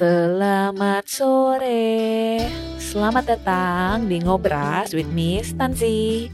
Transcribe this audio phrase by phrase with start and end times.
[0.00, 2.40] Selamat sore,
[2.80, 6.24] selamat datang di Ngobras with Miss Tansi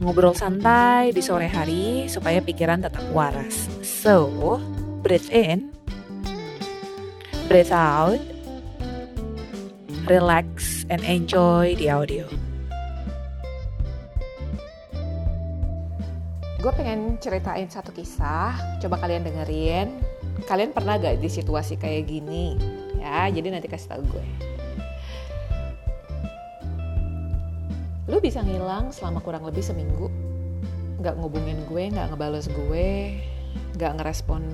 [0.00, 3.68] Ngobrol santai di sore hari supaya pikiran tetap waras.
[3.84, 4.56] So,
[5.04, 5.68] breathe in.
[7.44, 8.24] Breathe out.
[10.08, 12.24] Relax and enjoy the audio.
[16.56, 20.00] Gue pengen ceritain satu kisah, coba kalian dengerin.
[20.48, 22.79] Kalian pernah gak di situasi kayak gini?
[23.00, 24.26] Ya, jadi nanti kasih tau gue.
[28.12, 30.12] Lu bisa ngilang selama kurang lebih seminggu.
[31.00, 33.16] Gak ngubungin gue, gak ngebales gue,
[33.80, 34.44] gak ngerespon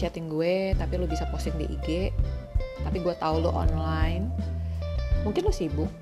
[0.00, 1.88] chatting gue, tapi lu bisa posting di IG.
[2.80, 4.32] Tapi gue tahu lu online.
[5.28, 5.92] Mungkin lu sibuk,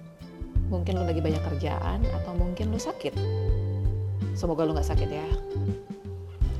[0.70, 3.18] mungkin lu lagi banyak kerjaan, atau mungkin lu sakit
[4.38, 5.28] semoga lu nggak sakit ya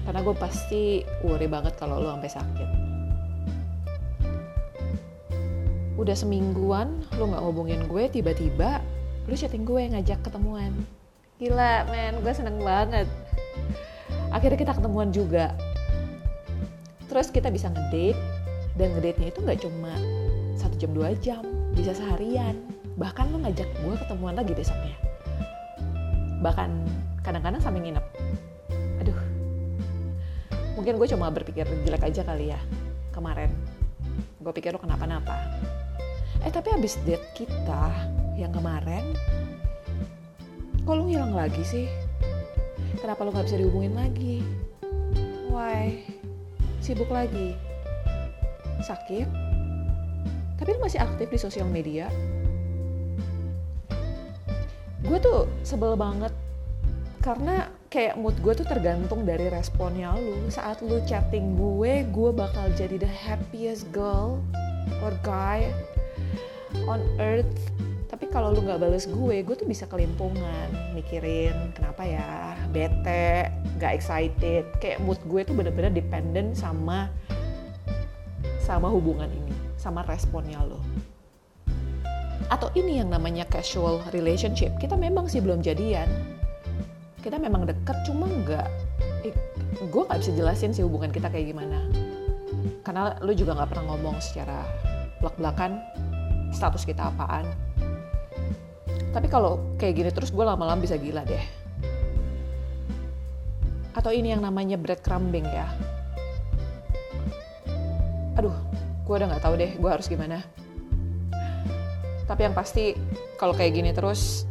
[0.03, 2.69] karena gue pasti worry banget kalau lu sampai sakit
[5.98, 8.79] udah semingguan lu nggak ngubungin gue tiba-tiba
[9.27, 10.73] lu chatting gue ngajak ketemuan.
[11.36, 13.05] Gila men gue seneng banget.
[14.33, 15.53] Akhirnya kita ketemuan juga.
[17.12, 18.17] Terus kita bisa ngedate
[18.78, 19.92] dan ngedate-nya itu nggak cuma
[20.56, 21.45] satu jam dua jam
[21.77, 22.56] bisa seharian.
[22.97, 24.97] Bahkan lu ngajak gue ketemuan lagi besoknya.
[26.41, 26.70] Bahkan
[27.20, 28.06] kadang-kadang sampai nginep.
[29.05, 29.19] Aduh.
[30.78, 32.61] Mungkin gue cuma berpikir jelek aja kali ya
[33.12, 33.53] kemarin.
[34.41, 35.36] Gue pikir lo kenapa-napa
[36.47, 37.91] eh tapi abis date kita
[38.39, 39.03] yang kemarin
[40.89, 41.84] kok lo ngilang lagi sih?
[42.97, 44.41] Kenapa lo gak bisa dihubungin lagi?
[45.53, 46.00] Why?
[46.80, 47.53] Sibuk lagi?
[48.80, 49.28] Sakit?
[50.56, 52.08] Tapi lo masih aktif di sosial media?
[55.05, 56.33] Gue tuh sebel banget
[57.20, 60.48] karena kayak mood gue tuh tergantung dari responnya lu.
[60.48, 64.41] Saat lu chatting gue gue bakal jadi the happiest girl
[65.05, 65.69] or guy
[66.88, 67.72] on earth.
[68.08, 73.92] Tapi kalau lu nggak bales gue gue tuh bisa kelimpungan mikirin kenapa ya bete gak
[73.95, 74.64] excited.
[74.80, 77.12] Kayak mood gue tuh bener-bener dependent sama
[78.58, 80.80] sama hubungan ini sama responnya lo.
[82.48, 84.73] Atau ini yang namanya casual relationship.
[84.80, 86.08] Kita memang sih belum jadian.
[87.20, 88.68] Kita memang deket cuma nggak
[89.24, 89.36] eh,
[89.78, 91.86] gue nggak bisa jelasin sih hubungan kita kayak gimana.
[92.83, 94.64] Karena lu juga nggak pernah ngomong secara
[95.20, 95.83] belak belakan
[96.53, 97.48] status kita apaan.
[99.13, 101.45] Tapi kalau kayak gini terus gue lama-lama bisa gila deh.
[103.97, 105.67] Atau ini yang namanya breadcrumbing ya.
[108.39, 108.55] Aduh
[109.08, 110.45] gue udah nggak tahu deh gue harus gimana.
[112.29, 112.92] Tapi yang pasti
[113.41, 114.45] kalau kayak gini terus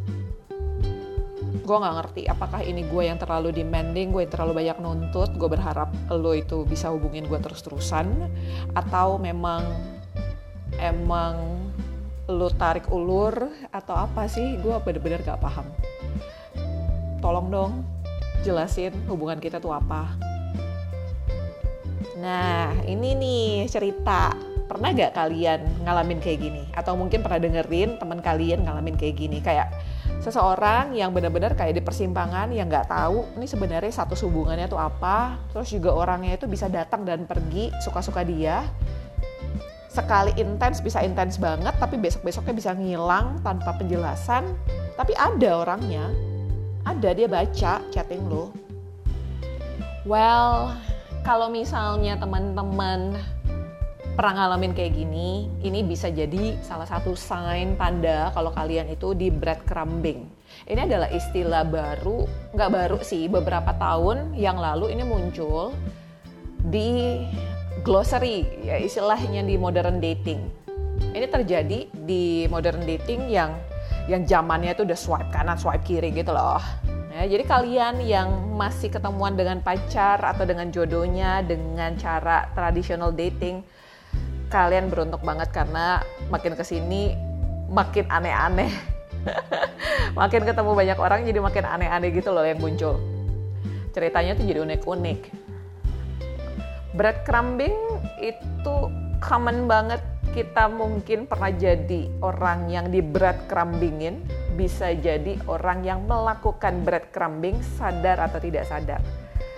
[1.68, 5.48] gue nggak ngerti apakah ini gue yang terlalu demanding gue yang terlalu banyak nuntut gue
[5.52, 8.08] berharap lo itu bisa hubungin gue terus-terusan
[8.72, 9.68] atau memang
[10.80, 11.67] emang
[12.28, 14.60] lo tarik ulur atau apa sih?
[14.60, 15.64] Gue bener-bener gak paham.
[17.24, 17.72] Tolong dong
[18.44, 20.12] jelasin hubungan kita tuh apa.
[22.20, 24.36] Nah ini nih cerita.
[24.68, 26.62] Pernah gak kalian ngalamin kayak gini?
[26.76, 29.40] Atau mungkin pernah dengerin teman kalian ngalamin kayak gini?
[29.40, 29.72] Kayak
[30.20, 35.40] seseorang yang benar-benar kayak di persimpangan yang nggak tahu ini sebenarnya satu hubungannya tuh apa.
[35.56, 38.68] Terus juga orangnya itu bisa datang dan pergi suka-suka dia
[39.88, 44.44] sekali intens bisa intens banget tapi besok-besoknya bisa ngilang tanpa penjelasan.
[44.94, 46.06] Tapi ada orangnya.
[46.84, 48.68] Ada dia baca chatting lo
[50.08, 50.72] well
[51.20, 53.12] kalau misalnya teman-teman
[54.16, 59.30] pernah ngalamin kayak gini, ini bisa jadi salah satu sign tanda kalau kalian itu di
[59.30, 60.26] breadcrumbing.
[60.66, 62.26] Ini adalah istilah baru,
[62.56, 65.70] nggak baru sih, beberapa tahun yang lalu ini muncul
[66.66, 67.22] di
[67.82, 70.40] glossary, ya istilahnya di modern dating.
[71.14, 73.54] Ini terjadi di modern dating yang
[74.08, 76.62] yang zamannya itu udah swipe kanan, swipe kiri gitu loh.
[77.12, 83.66] Ya, jadi kalian yang masih ketemuan dengan pacar atau dengan jodohnya dengan cara tradisional dating,
[84.48, 86.00] kalian beruntung banget karena
[86.32, 87.12] makin ke sini
[87.68, 88.72] makin aneh-aneh
[90.18, 92.96] makin ketemu banyak orang jadi makin aneh-aneh gitu loh yang muncul
[93.92, 95.20] ceritanya tuh jadi unik-unik
[96.94, 97.74] breadcrumbing
[98.22, 98.76] itu
[99.20, 100.00] common banget.
[100.28, 104.22] Kita mungkin pernah jadi orang yang di breadcrumbingin.
[104.54, 109.00] Bisa jadi orang yang melakukan breadcrumbing sadar atau tidak sadar.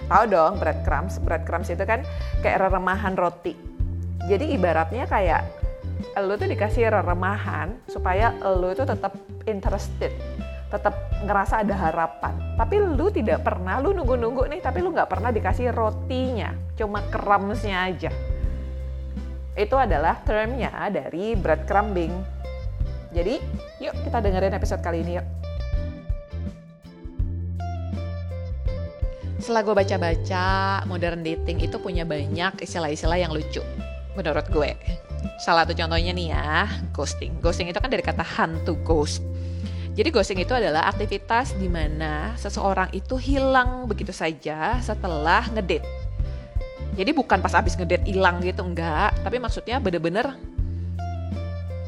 [0.06, 1.20] Tahu dong breadcrumbs.
[1.20, 2.06] Breadcrumbs itu kan
[2.40, 3.54] kayak remahan roti.
[4.28, 5.42] Jadi ibaratnya kayak
[6.20, 9.12] lo tuh dikasih remahan supaya lo itu tetap
[9.44, 10.12] interested
[10.70, 10.94] tetap
[11.26, 15.74] ngerasa ada harapan tapi lu tidak pernah lu nunggu-nunggu nih tapi lu nggak pernah dikasih
[15.74, 18.12] rotinya cuma kremsnya aja
[19.60, 22.14] Itu adalah termnya dari breadcrumbing.
[23.10, 23.42] Jadi,
[23.82, 25.26] yuk kita dengerin episode kali ini yuk.
[29.40, 30.46] Setelah gue baca-baca,
[30.86, 33.64] modern dating itu punya banyak istilah-istilah yang lucu
[34.14, 34.76] menurut gue.
[35.42, 37.36] Salah satu contohnya nih ya, ghosting.
[37.42, 39.24] Ghosting itu kan dari kata hantu ghost.
[39.90, 45.82] Jadi ghosting itu adalah aktivitas di mana seseorang itu hilang begitu saja setelah ngedate.
[46.94, 49.14] Jadi bukan pas abis ngedate hilang gitu, enggak.
[49.22, 50.34] Tapi maksudnya bener-bener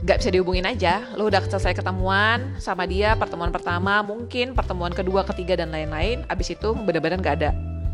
[0.02, 1.06] nggak bisa dihubungin aja.
[1.14, 6.26] Lo udah selesai ketemuan sama dia, pertemuan pertama, mungkin pertemuan kedua, ketiga, dan lain-lain.
[6.26, 7.50] Abis itu bener-bener nggak ada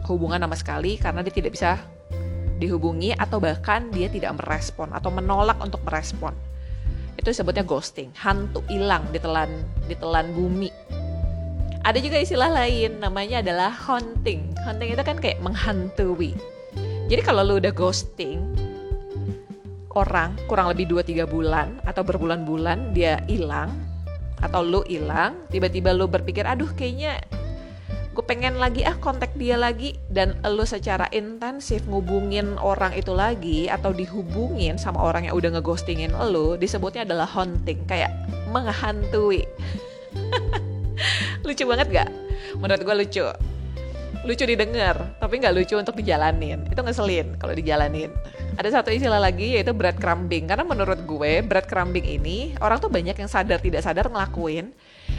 [0.08, 1.76] hubungan sama sekali karena dia tidak bisa
[2.58, 6.32] dihubungi atau bahkan dia tidak merespon atau menolak untuk merespon.
[7.28, 9.52] Itu disebutnya ghosting, hantu hilang ditelan
[9.84, 10.72] ditelan bumi.
[11.84, 14.56] Ada juga istilah lain namanya adalah haunting.
[14.64, 16.32] Haunting itu kan kayak menghantui.
[17.04, 18.40] Jadi kalau lu udah ghosting,
[19.92, 23.76] orang kurang lebih 2-3 bulan atau berbulan-bulan dia hilang
[24.40, 27.20] atau lu hilang, tiba-tiba lu berpikir aduh kayaknya
[28.18, 29.94] gue pengen lagi ah kontak dia lagi.
[30.10, 36.10] Dan lu secara intensif ngubungin orang itu lagi atau dihubungin sama orang yang udah ngeghostingin
[36.34, 38.10] lu disebutnya adalah haunting kayak
[38.50, 39.46] menghantui.
[41.46, 42.10] Lucu banget gak?
[42.58, 43.26] menurut gue lucu.
[44.26, 46.66] Lucu didengar tapi nggak lucu untuk dijalanin.
[46.66, 48.10] Itu ngeselin kalau dijalanin.
[48.58, 50.50] Ada satu istilah lagi yaitu breadcrumbing.
[50.50, 54.74] Karena menurut gue breadcrumbing ini orang tuh banyak yang sadar tidak sadar ngelakuin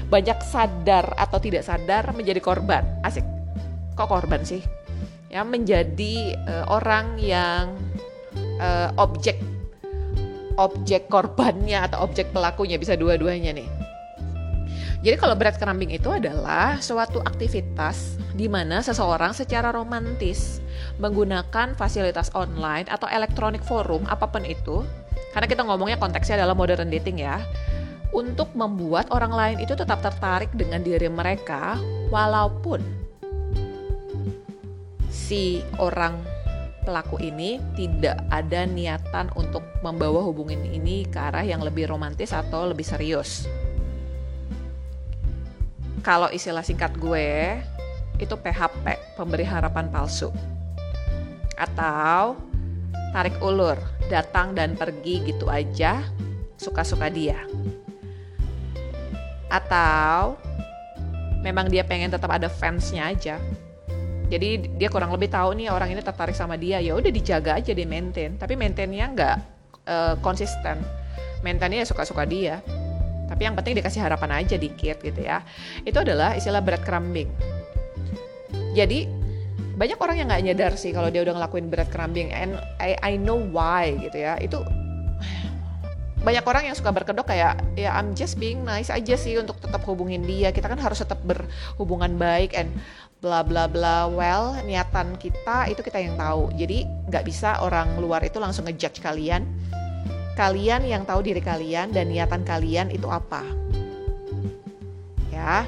[0.09, 2.85] banyak sadar atau tidak sadar menjadi korban.
[3.05, 3.23] Asik.
[3.93, 4.63] Kok korban sih?
[5.29, 7.77] Ya menjadi uh, orang yang
[8.57, 9.37] uh, objek
[10.59, 13.69] objek korbannya atau objek pelakunya bisa dua-duanya nih.
[14.99, 20.59] Jadi kalau breadcrumbing itu adalah suatu aktivitas di mana seseorang secara romantis
[20.99, 24.83] menggunakan fasilitas online atau elektronik forum apa pun itu,
[25.31, 27.39] karena kita ngomongnya konteksnya adalah modern dating ya,
[28.09, 31.77] untuk membuat orang lain itu tetap tertarik dengan diri mereka
[32.09, 32.81] walaupun
[35.09, 36.17] si orang
[36.81, 42.65] pelaku ini tidak ada niatan untuk membawa hubungan ini ke arah yang lebih romantis atau
[42.65, 43.45] lebih serius
[45.99, 47.59] kalau istilah singkat gue
[48.19, 50.31] itu PHP, pemberi harapan palsu.
[51.55, 52.39] Atau
[53.15, 53.79] tarik ulur,
[54.11, 56.03] datang dan pergi gitu aja,
[56.59, 57.39] suka-suka dia.
[59.49, 60.37] Atau
[61.41, 63.35] memang dia pengen tetap ada fansnya aja.
[64.29, 67.73] Jadi dia kurang lebih tahu nih orang ini tertarik sama dia, ya udah dijaga aja
[67.73, 68.37] di maintain.
[68.37, 69.37] Tapi maintainnya nggak
[69.89, 70.77] uh, konsisten.
[71.41, 72.61] Maintainnya ya suka-suka dia
[73.29, 75.45] tapi yang penting dikasih harapan aja dikit gitu ya
[75.85, 77.29] itu adalah istilah breadcrumbing
[78.73, 79.05] jadi
[79.77, 83.37] banyak orang yang nggak nyadar sih kalau dia udah ngelakuin breadcrumbing and I, I know
[83.37, 84.59] why gitu ya itu
[86.19, 89.83] banyak orang yang suka berkedok kayak ya I'm just being nice aja sih untuk tetap
[89.87, 92.75] hubungin dia kita kan harus tetap berhubungan baik and
[93.23, 98.23] bla bla bla well niatan kita itu kita yang tahu jadi nggak bisa orang luar
[98.27, 99.47] itu langsung ngejudge kalian
[100.39, 103.43] kalian yang tahu diri kalian dan niatan kalian itu apa.
[105.35, 105.67] Ya.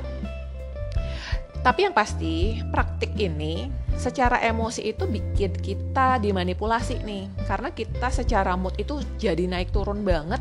[1.59, 3.67] Tapi yang pasti, praktik ini
[3.97, 7.27] secara emosi itu bikin kita dimanipulasi nih.
[7.47, 10.39] Karena kita secara mood itu jadi naik turun banget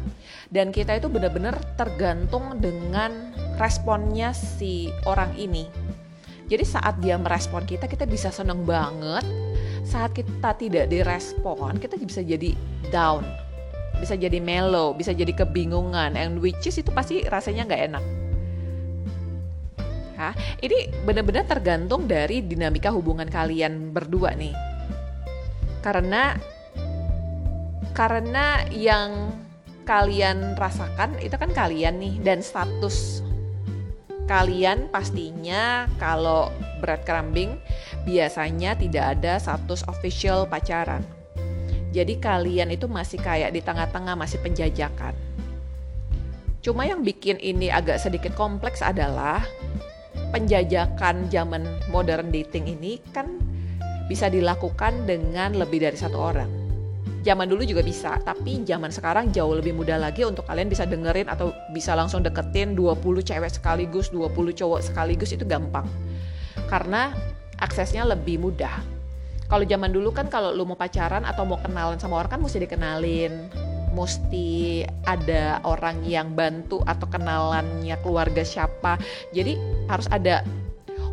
[0.51, 5.67] dan kita itu benar-benar tergantung dengan responnya si orang ini.
[6.51, 9.23] Jadi saat dia merespon kita, kita bisa seneng banget.
[9.87, 12.59] Saat kita tidak direspon, kita bisa jadi
[12.91, 13.23] down
[14.01, 18.05] bisa jadi mellow, bisa jadi kebingungan, and which is itu pasti rasanya nggak enak.
[20.21, 20.37] Hah?
[20.61, 24.53] Ini benar-benar tergantung dari dinamika hubungan kalian berdua nih.
[25.81, 26.37] Karena
[27.97, 29.33] karena yang
[29.89, 33.25] kalian rasakan itu kan kalian nih dan status
[34.29, 37.59] kalian pastinya kalau breadcrumbing
[38.07, 41.03] biasanya tidak ada status official pacaran
[41.91, 45.15] jadi kalian itu masih kayak di tengah-tengah masih penjajakan.
[46.63, 49.43] Cuma yang bikin ini agak sedikit kompleks adalah
[50.31, 53.39] penjajakan zaman modern dating ini kan
[54.11, 56.51] bisa dilakukan dengan lebih dari satu orang.
[57.21, 61.29] Zaman dulu juga bisa, tapi zaman sekarang jauh lebih mudah lagi untuk kalian bisa dengerin
[61.29, 65.85] atau bisa langsung deketin 20 cewek sekaligus, 20 cowok sekaligus itu gampang.
[66.65, 67.13] Karena
[67.61, 69.01] aksesnya lebih mudah
[69.51, 72.63] kalau zaman dulu kan kalau lu mau pacaran atau mau kenalan sama orang kan mesti
[72.63, 73.51] dikenalin
[73.91, 78.97] mesti ada orang yang bantu atau kenalannya keluarga siapa
[79.35, 79.59] jadi
[79.91, 80.47] harus ada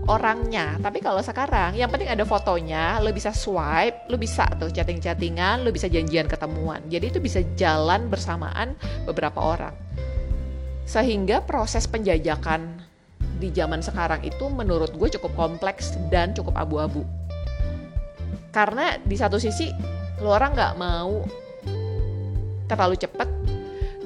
[0.08, 0.80] orangnya.
[0.80, 5.70] Tapi kalau sekarang yang penting ada fotonya, lo bisa swipe, lo bisa tuh chatting-chattingan, lo
[5.70, 6.82] bisa janjian ketemuan.
[6.88, 9.76] Jadi itu bisa jalan bersamaan beberapa orang.
[10.88, 12.80] Sehingga proses penjajakan
[13.38, 17.04] di zaman sekarang itu menurut gue cukup kompleks dan cukup abu-abu.
[18.56, 19.70] Karena di satu sisi
[20.24, 21.22] lo orang nggak mau
[22.68, 23.30] terlalu cepet.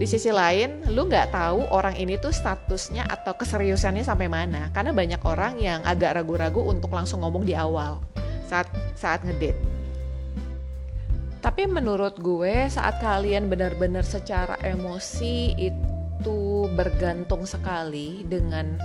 [0.01, 4.73] Di sisi lain lu nggak tahu orang ini tuh statusnya atau keseriusannya sampai mana.
[4.73, 8.01] Karena banyak orang yang agak ragu-ragu untuk langsung ngomong di awal
[8.49, 8.65] saat
[8.97, 9.61] saat ngedate.
[11.41, 18.77] Tapi menurut gue saat kalian benar-benar secara emosi itu bergantung sekali dengan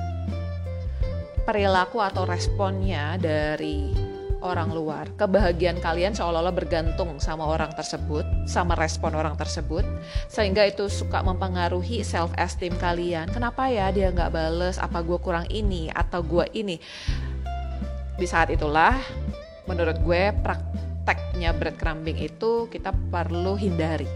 [1.45, 3.92] perilaku atau responnya dari
[4.40, 5.04] orang luar.
[5.21, 9.83] Kebahagiaan kalian seolah-olah bergantung sama orang tersebut, sama respon orang tersebut,
[10.31, 13.26] sehingga itu suka mempengaruhi self esteem kalian.
[13.29, 14.79] Kenapa ya dia nggak bales?
[14.79, 16.79] Apa gue kurang ini atau gue ini?
[18.17, 18.97] Di saat itulah,
[19.67, 24.09] menurut gue prakteknya breadcrumbing itu kita perlu hindari.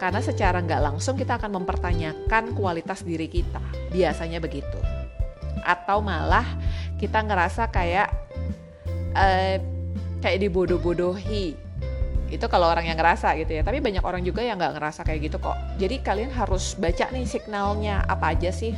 [0.00, 3.62] Karena secara nggak langsung kita akan mempertanyakan kualitas diri kita.
[3.94, 4.80] Biasanya begitu.
[5.62, 6.44] Atau malah
[6.98, 8.10] kita ngerasa kayak
[9.14, 9.56] uh,
[10.20, 11.63] kayak dibodoh-bodohi
[12.32, 13.62] itu kalau orang yang ngerasa gitu ya.
[13.62, 15.56] Tapi banyak orang juga yang nggak ngerasa kayak gitu kok.
[15.76, 18.72] Jadi kalian harus baca nih signalnya apa aja sih?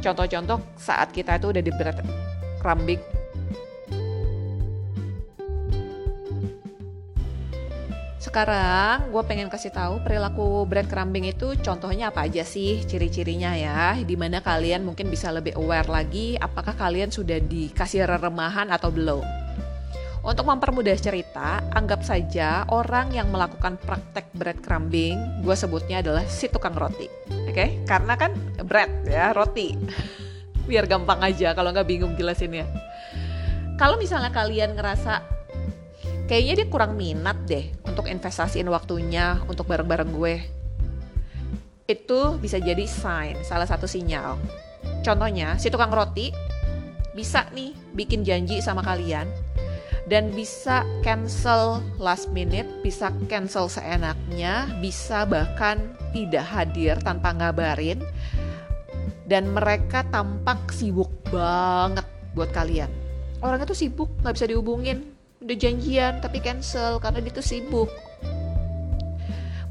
[0.00, 1.98] Contoh-contoh saat kita itu udah di berat
[2.60, 3.00] rambik.
[8.20, 13.94] Sekarang gue pengen kasih tahu perilaku breadcrumbing itu contohnya apa aja sih ciri-cirinya ya?
[14.00, 19.43] Di mana kalian mungkin bisa lebih aware lagi apakah kalian sudah dikasih remahan atau belum
[20.24, 26.72] untuk mempermudah cerita, anggap saja orang yang melakukan praktek breadcrumbing, gue sebutnya adalah si tukang
[26.72, 27.12] roti.
[27.44, 27.68] Oke, okay?
[27.84, 28.32] karena kan
[28.64, 29.76] bread ya, roti.
[30.68, 32.64] Biar gampang aja kalau nggak bingung jelasinnya.
[33.76, 35.20] Kalau misalnya kalian ngerasa
[36.24, 40.34] kayaknya dia kurang minat deh untuk investasiin waktunya untuk bareng-bareng gue.
[41.84, 44.40] Itu bisa jadi sign, salah satu sinyal.
[45.04, 46.32] Contohnya, si tukang roti
[47.12, 49.43] bisa nih bikin janji sama kalian
[50.04, 55.80] dan bisa cancel last minute, bisa cancel seenaknya, bisa bahkan
[56.12, 58.04] tidak hadir tanpa ngabarin
[59.24, 62.04] dan mereka tampak sibuk banget
[62.36, 62.92] buat kalian.
[63.40, 64.98] Orang itu sibuk, nggak bisa dihubungin,
[65.40, 67.88] udah janjian tapi cancel karena dia tuh sibuk.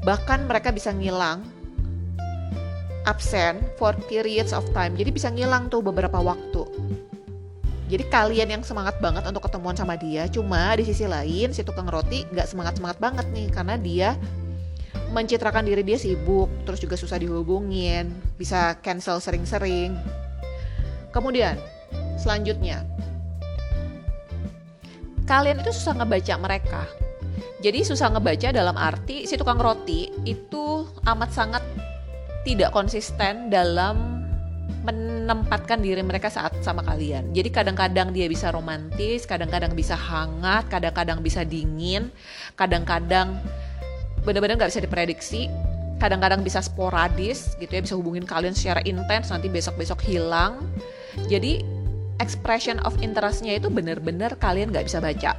[0.02, 1.46] Bahkan mereka bisa ngilang
[3.06, 4.98] absen for periods of time.
[4.98, 6.66] Jadi bisa ngilang tuh beberapa waktu
[7.84, 11.84] jadi kalian yang semangat banget untuk ketemuan sama dia, cuma di sisi lain si tukang
[11.84, 14.10] roti nggak semangat semangat banget nih karena dia
[15.12, 19.94] mencitrakan diri dia sibuk, terus juga susah dihubungin, bisa cancel sering-sering.
[21.14, 21.54] Kemudian
[22.18, 22.82] selanjutnya,
[25.28, 26.82] kalian itu susah ngebaca mereka.
[27.62, 31.64] Jadi susah ngebaca dalam arti si tukang roti itu amat sangat
[32.44, 34.13] tidak konsisten dalam
[34.84, 37.32] menempatkan diri mereka saat sama kalian.
[37.32, 42.12] Jadi kadang-kadang dia bisa romantis, kadang-kadang bisa hangat, kadang-kadang bisa dingin,
[42.56, 43.40] kadang-kadang
[44.24, 45.48] benar-benar nggak bisa diprediksi,
[45.96, 50.60] kadang-kadang bisa sporadis gitu ya, bisa hubungin kalian secara intens, nanti besok-besok hilang.
[51.32, 51.64] Jadi
[52.20, 55.32] expression of interestnya itu benar-benar kalian nggak bisa baca.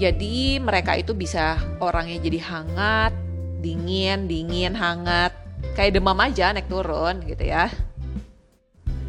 [0.00, 3.12] Jadi mereka itu bisa orangnya jadi hangat,
[3.60, 5.36] dingin, dingin, hangat,
[5.74, 7.70] kayak demam aja naik turun gitu ya.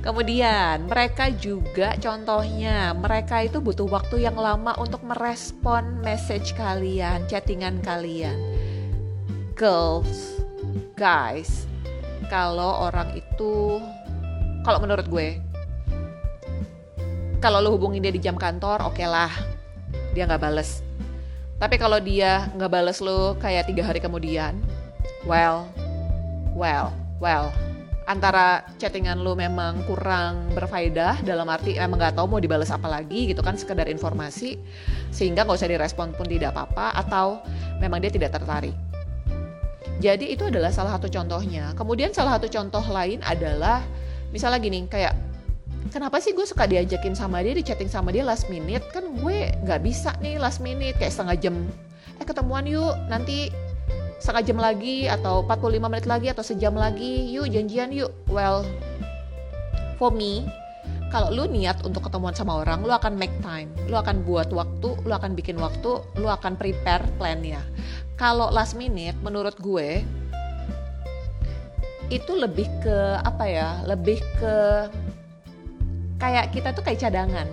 [0.01, 7.77] Kemudian mereka juga contohnya mereka itu butuh waktu yang lama untuk merespon message kalian, chattingan
[7.86, 8.34] kalian.
[9.53, 10.41] Girls,
[10.98, 11.70] guys,
[12.31, 13.77] kalau orang itu
[14.63, 15.36] kalau menurut gue
[17.41, 19.34] kalau lo hubungin dia di jam kantor oke okay lah
[20.15, 20.79] dia nggak bales
[21.60, 24.55] tapi kalau dia nggak bales lo kayak tiga hari kemudian
[25.27, 25.67] well
[26.61, 27.49] well, well,
[28.05, 33.33] antara chattingan lu memang kurang berfaedah dalam arti emang nggak tahu mau dibalas apa lagi
[33.33, 34.61] gitu kan sekedar informasi
[35.09, 37.41] sehingga nggak usah direspon pun tidak apa-apa atau
[37.81, 38.77] memang dia tidak tertarik.
[40.01, 41.73] Jadi itu adalah salah satu contohnya.
[41.77, 43.81] Kemudian salah satu contoh lain adalah
[44.29, 45.13] misalnya gini kayak
[45.89, 49.49] kenapa sih gue suka diajakin sama dia di chatting sama dia last minute kan gue
[49.65, 51.55] nggak bisa nih last minute kayak setengah jam
[52.21, 53.49] eh ketemuan yuk nanti
[54.21, 57.33] setengah jam lagi atau 45 menit lagi atau sejam lagi.
[57.33, 58.13] Yuk janjian yuk.
[58.29, 58.61] Well
[59.97, 60.45] for me
[61.09, 63.73] kalau lu niat untuk ketemuan sama orang lu akan make time.
[63.89, 67.59] Lu akan buat waktu lu akan bikin waktu lu akan prepare plannya.
[68.15, 70.05] Kalau last minute menurut gue
[72.11, 74.53] itu lebih ke apa ya lebih ke
[76.19, 77.47] kayak kita tuh kayak cadangan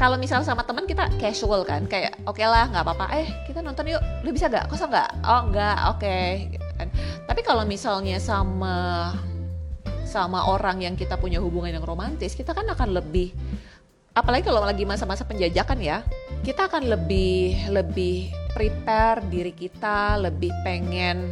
[0.00, 3.06] kalau misal sama teman kita casual kan kayak oke okay lah nggak apa-apa.
[3.20, 4.00] Eh kita nonton yuk.
[4.24, 5.10] Lu bisa gak kosong nggak?
[5.28, 5.76] Oh nggak.
[5.92, 6.00] Oke.
[6.00, 6.28] Okay.
[6.56, 6.70] Gitu
[7.28, 9.12] tapi kalau misalnya sama
[10.02, 13.30] sama orang yang kita punya hubungan yang romantis kita kan akan lebih
[14.18, 16.02] apalagi kalau lagi masa-masa penjajakan ya
[16.42, 21.30] kita akan lebih lebih prepare diri kita lebih pengen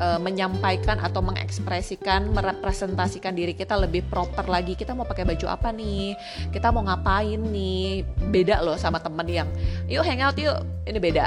[0.00, 4.74] uh, menyampaikan atau mengekspresikan, merepresentasikan diri kita lebih proper lagi.
[4.74, 6.14] Kita mau pakai baju apa nih?
[6.50, 8.02] Kita mau ngapain nih?
[8.30, 9.48] Beda loh sama temen yang,
[9.86, 10.58] yuk hangout yuk.
[10.86, 11.26] Ini beda.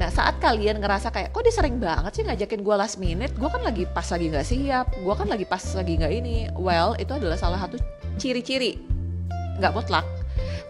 [0.00, 3.48] Nah saat kalian ngerasa kayak, kok dia sering banget sih ngajakin gue last minute, gue
[3.48, 6.36] kan lagi pas lagi nggak siap, gue kan lagi pas lagi nggak ini.
[6.56, 7.76] Well, itu adalah salah satu
[8.16, 8.80] ciri-ciri,
[9.60, 10.06] nggak mutlak,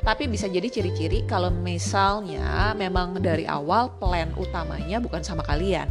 [0.02, 5.86] tapi bisa jadi ciri-ciri kalau misalnya memang dari awal plan utamanya bukan sama kalian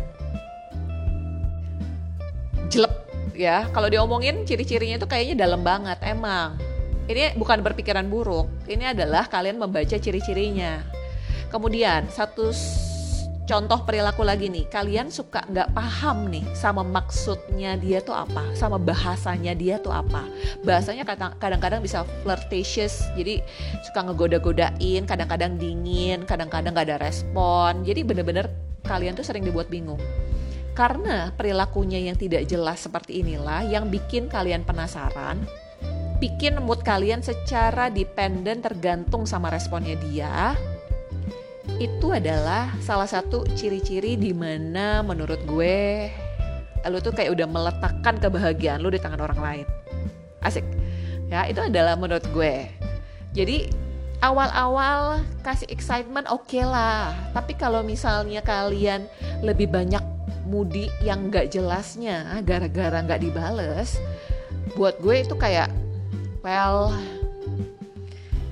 [3.42, 3.66] ya.
[3.74, 6.62] Kalau diomongin ciri-cirinya itu kayaknya dalam banget emang.
[7.10, 10.86] Ini bukan berpikiran buruk ini adalah kalian membaca ciri-cirinya.
[11.50, 12.54] Kemudian satu
[13.44, 14.70] contoh perilaku lagi nih.
[14.72, 20.24] Kalian suka nggak paham nih sama maksudnya dia tuh apa sama bahasanya dia tuh apa.
[20.64, 21.04] Bahasanya
[21.42, 23.44] kadang-kadang bisa flirtatious jadi
[23.84, 27.84] suka ngegoda-godain kadang-kadang dingin kadang-kadang nggak ada respon.
[27.84, 28.48] Jadi bener-bener
[28.88, 30.00] kalian tuh sering dibuat bingung
[30.82, 35.46] karena perilakunya yang tidak jelas seperti inilah yang bikin kalian penasaran,
[36.18, 40.58] bikin mood kalian secara dependen tergantung sama responnya dia.
[41.78, 46.10] Itu adalah salah satu ciri-ciri di mana menurut gue
[46.90, 49.68] lu tuh kayak udah meletakkan kebahagiaan lu di tangan orang lain.
[50.42, 50.66] Asik.
[51.30, 52.74] Ya, itu adalah menurut gue.
[53.38, 53.70] Jadi
[54.26, 57.14] awal-awal kasih excitement oke okay lah.
[57.38, 59.06] Tapi kalau misalnya kalian
[59.46, 60.11] lebih banyak
[60.52, 63.96] mudi yang nggak jelasnya gara-gara nggak dibales
[64.76, 65.72] buat gue itu kayak
[66.44, 66.92] well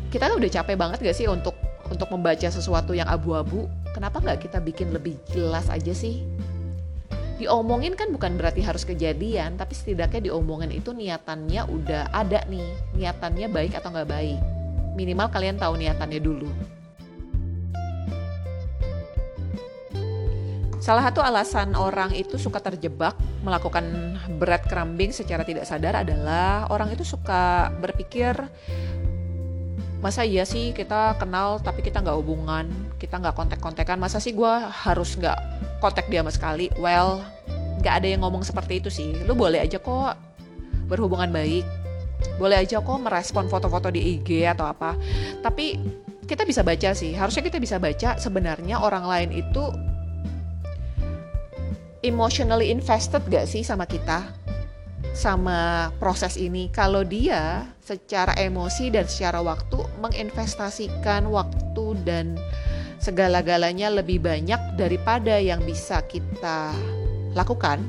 [0.10, 1.54] kita udah capek banget gak sih untuk
[1.90, 3.66] untuk membaca sesuatu yang abu-abu?
[3.94, 6.26] Kenapa nggak kita bikin lebih jelas aja sih?
[7.38, 13.48] Diomongin kan bukan berarti harus kejadian tapi setidaknya diomongin itu niatannya udah ada nih niatannya
[13.54, 14.40] baik atau nggak baik.
[14.98, 16.79] Minimal kalian tahu niatannya dulu
[20.80, 26.96] Salah satu alasan orang itu suka terjebak melakukan berat crumbing secara tidak sadar adalah orang
[26.96, 28.36] itu suka berpikir
[30.00, 34.54] masa iya sih kita kenal tapi kita nggak hubungan, kita nggak kontak-kontakan, masa sih gue
[34.64, 35.36] harus nggak
[35.84, 36.72] kontak dia sama sekali?
[36.80, 37.20] Well,
[37.84, 39.12] nggak ada yang ngomong seperti itu sih.
[39.28, 40.16] Lu boleh aja kok
[40.88, 41.68] berhubungan baik,
[42.40, 44.96] boleh aja kok merespon foto-foto di IG atau apa.
[45.44, 45.76] Tapi
[46.24, 49.64] kita bisa baca sih, harusnya kita bisa baca sebenarnya orang lain itu
[52.06, 54.32] emotionally invested gak sih sama kita?
[55.12, 56.72] Sama proses ini?
[56.72, 62.40] Kalau dia secara emosi dan secara waktu menginvestasikan waktu dan
[63.00, 66.76] segala-galanya lebih banyak daripada yang bisa kita
[67.32, 67.80] lakukan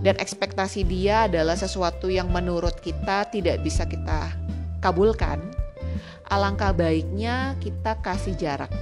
[0.00, 4.32] dan ekspektasi dia adalah sesuatu yang menurut kita tidak bisa kita
[4.80, 5.40] kabulkan
[6.28, 8.72] alangkah baiknya kita kasih jarak.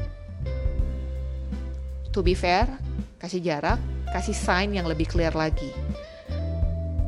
[2.15, 2.67] To be fair
[3.23, 5.73] kasih jarak kasih sign yang lebih clear lagi.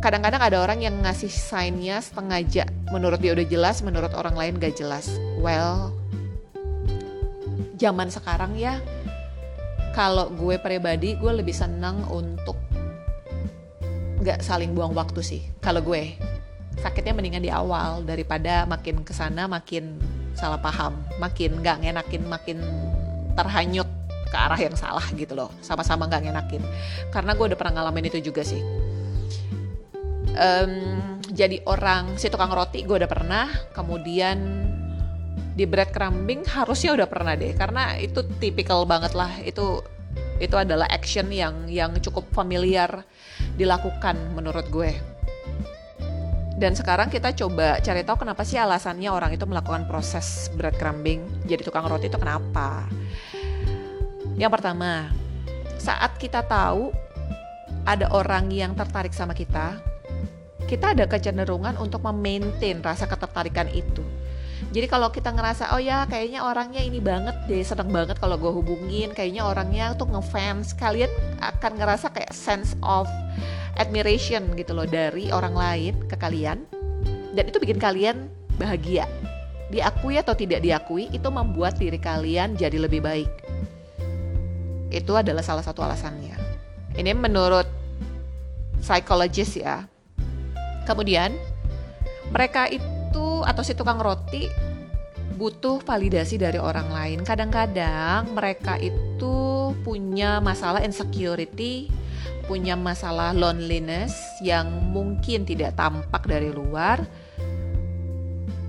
[0.01, 2.65] Kadang-kadang ada orang yang ngasih signnya setengah aja.
[2.93, 5.09] Menurut dia udah jelas, menurut orang lain gak jelas.
[5.41, 5.97] Well,
[7.81, 8.85] zaman sekarang ya,
[9.97, 12.57] kalau gue pribadi, gue lebih senang untuk
[14.21, 15.43] gak saling buang waktu sih.
[15.65, 16.21] Kalau gue,
[16.85, 19.97] sakitnya mendingan di awal daripada makin ke sana makin
[20.37, 22.59] salah paham, makin gak ngenakin, makin
[23.41, 23.89] terhanyut
[24.35, 25.55] ke arah yang salah gitu loh.
[25.63, 26.63] Sama-sama nggak ngenakin.
[27.15, 28.59] Karena gue udah pernah ngalamin itu juga sih.
[30.35, 30.99] Um,
[31.31, 34.67] jadi orang si tukang roti gue udah pernah kemudian
[35.55, 39.31] di bread crumbing harusnya udah pernah deh karena itu tipikal banget lah.
[39.47, 39.87] Itu
[40.43, 43.07] itu adalah action yang yang cukup familiar
[43.55, 44.91] dilakukan menurut gue.
[46.55, 51.67] Dan sekarang kita coba cari tahu kenapa sih alasannya orang itu melakukan proses breadcrumbing jadi
[51.67, 52.87] tukang roti itu kenapa
[54.35, 55.15] yang pertama,
[55.79, 56.91] saat kita tahu
[57.87, 59.79] ada orang yang tertarik sama kita,
[60.67, 64.03] kita ada kecenderungan untuk memaintain rasa ketertarikan itu.
[64.75, 68.51] Jadi kalau kita ngerasa oh ya kayaknya orangnya ini banget deh seneng banget kalau gue
[68.51, 73.07] hubungin kayaknya orangnya tuh ngefans kalian akan ngerasa kayak sense of
[73.79, 76.67] admiration gitu loh dari orang lain ke kalian.
[77.39, 78.27] Dan itu bikin kalian
[78.59, 79.07] bahagia.
[79.71, 83.45] Diakui atau tidak diakui itu membuat diri kalian jadi lebih baik
[84.95, 86.39] itu adalah salah satu alasannya.
[86.95, 87.67] Ini menurut
[88.79, 89.91] psikologis ya.
[90.87, 91.35] Kemudian
[92.31, 94.47] mereka itu atau si tukang roti
[95.35, 97.19] butuh validasi dari orang lain.
[97.27, 101.91] Kadang-kadang mereka itu punya masalah insecurity,
[102.47, 107.03] punya masalah loneliness yang mungkin tidak tampak dari luar.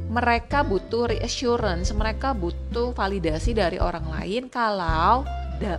[0.09, 5.27] Mereka butuh reassurance, mereka butuh validasi dari orang lain kalau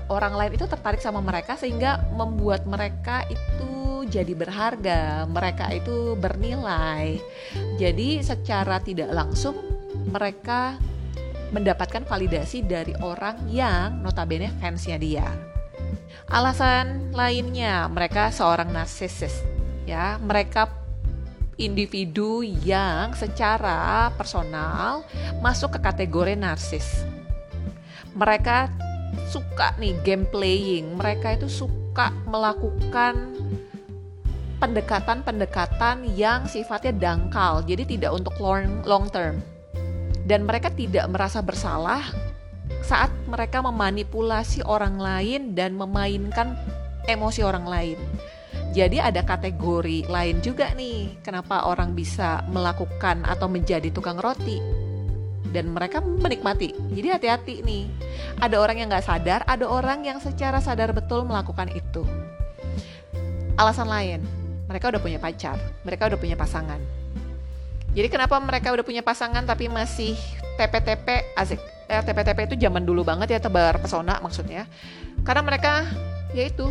[0.08, 7.18] orang lain itu tertarik sama mereka sehingga membuat mereka itu jadi berharga, mereka itu bernilai.
[7.76, 9.58] Jadi secara tidak langsung
[10.08, 10.78] mereka
[11.50, 15.26] mendapatkan validasi dari orang yang notabene fansnya dia.
[16.26, 19.46] Alasan lainnya, mereka seorang narsisis,
[19.86, 20.18] ya.
[20.18, 20.66] Mereka
[21.56, 25.06] individu yang secara personal
[25.38, 27.06] masuk ke kategori narsis.
[28.16, 28.85] Mereka
[29.28, 33.36] suka nih game playing, mereka itu suka melakukan
[34.56, 39.40] pendekatan-pendekatan yang sifatnya dangkal, jadi tidak untuk long, long term.
[40.26, 42.02] Dan mereka tidak merasa bersalah
[42.82, 46.58] saat mereka memanipulasi orang lain dan memainkan
[47.06, 47.98] emosi orang lain.
[48.74, 54.85] Jadi ada kategori lain juga nih kenapa orang bisa melakukan atau menjadi tukang roti
[55.50, 56.72] dan mereka menikmati.
[56.94, 57.84] Jadi hati-hati nih.
[58.40, 62.02] Ada orang yang nggak sadar, ada orang yang secara sadar betul melakukan itu.
[63.56, 64.20] Alasan lain,
[64.68, 66.78] mereka udah punya pacar, mereka udah punya pasangan
[67.96, 70.12] jadi kenapa mereka udah punya pasangan tapi masih
[70.60, 71.56] TP-TP asik.
[71.88, 74.68] Eh, TP-TP itu zaman dulu banget ya tebar pesona maksudnya.
[75.24, 75.88] Karena mereka
[76.36, 76.68] ya itu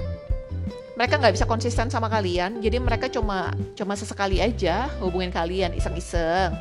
[0.94, 6.56] mereka nggak bisa konsisten sama kalian jadi mereka cuma cuma sesekali aja hubungin kalian iseng-iseng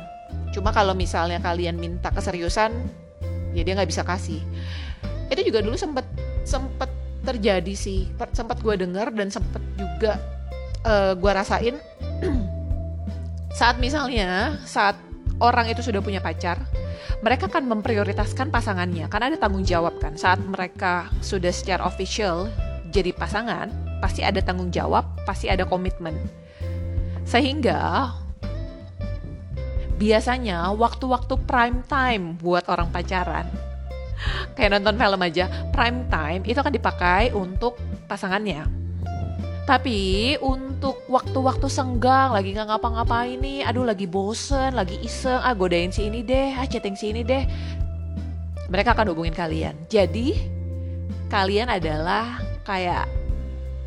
[0.53, 2.71] cuma kalau misalnya kalian minta keseriusan
[3.55, 4.39] ya dia nggak bisa kasih
[5.31, 6.05] itu juga dulu sempet
[6.45, 6.87] sempet
[7.25, 10.21] terjadi sih sempat gue dengar dan sempet juga
[10.85, 11.75] uh, eh, gue rasain
[13.59, 14.99] saat misalnya saat
[15.39, 16.59] orang itu sudah punya pacar,
[17.23, 20.15] mereka akan memprioritaskan pasangannya karena ada tanggung jawab kan.
[20.15, 22.51] Saat mereka sudah secara official
[22.91, 26.15] jadi pasangan, pasti ada tanggung jawab, pasti ada komitmen.
[27.25, 28.11] Sehingga
[29.95, 33.47] biasanya waktu-waktu prime time buat orang pacaran
[34.55, 37.75] kayak nonton film aja, prime time itu akan dipakai untuk
[38.07, 38.85] pasangannya
[39.65, 45.89] tapi untuk waktu-waktu senggang, lagi nggak ngapa-ngapain nih, aduh lagi bosen, lagi iseng, ah godain
[45.89, 47.41] si ini deh, ah chatting si ini deh.
[48.69, 49.73] Mereka akan hubungin kalian.
[49.89, 50.37] Jadi
[51.33, 53.09] kalian adalah kayak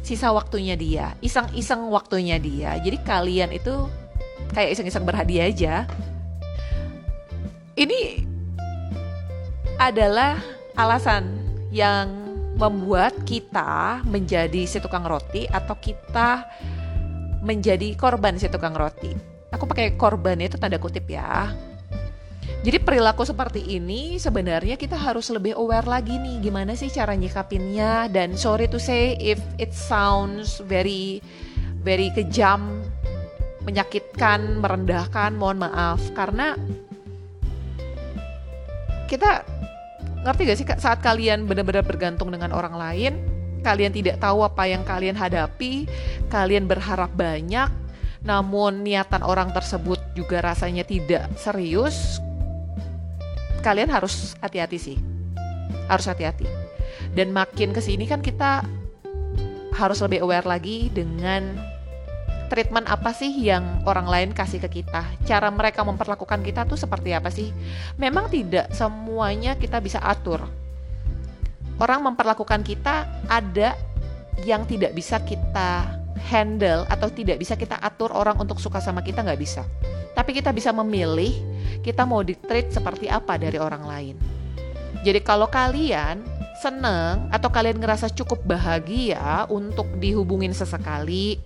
[0.03, 2.75] sisa waktunya dia, iseng-iseng waktunya dia.
[2.83, 3.87] Jadi kalian itu
[4.53, 5.75] kayak iseng-iseng berhadiah aja.
[7.79, 8.27] Ini
[9.79, 10.43] adalah
[10.75, 11.39] alasan
[11.71, 12.11] yang
[12.59, 16.43] membuat kita menjadi si tukang roti atau kita
[17.47, 19.15] menjadi korban si tukang roti.
[19.55, 21.55] Aku pakai korban itu tanda kutip ya.
[22.67, 28.11] Jadi perilaku seperti ini sebenarnya kita harus lebih aware lagi nih gimana sih cara nyikapinnya
[28.11, 31.23] dan sorry to say if it sounds very
[31.87, 32.83] very kejam,
[33.69, 36.01] menyakitkan, merendahkan, mohon maaf.
[36.17, 36.57] Karena
[39.05, 39.45] kita
[40.25, 43.13] ngerti gak sih saat kalian benar-benar bergantung dengan orang lain
[43.63, 45.87] kalian tidak tahu apa yang kalian hadapi
[46.29, 47.71] kalian berharap banyak
[48.27, 52.19] namun niatan orang tersebut juga rasanya tidak serius
[53.61, 54.99] kalian harus hati-hati sih.
[55.91, 56.47] Harus hati-hati.
[57.13, 58.65] Dan makin ke sini kan kita
[59.75, 61.55] harus lebih aware lagi dengan
[62.49, 65.05] treatment apa sih yang orang lain kasih ke kita?
[65.29, 67.53] Cara mereka memperlakukan kita tuh seperti apa sih?
[68.01, 70.49] Memang tidak semuanya kita bisa atur.
[71.79, 73.79] Orang memperlakukan kita ada
[74.43, 79.23] yang tidak bisa kita handle atau tidak bisa kita atur orang untuk suka sama kita
[79.23, 79.63] nggak bisa.
[80.17, 81.31] Tapi kita bisa memilih
[81.87, 84.17] kita mau di treat seperti apa dari orang lain.
[85.07, 86.19] Jadi kalau kalian
[86.59, 91.39] seneng atau kalian ngerasa cukup bahagia untuk dihubungin sesekali,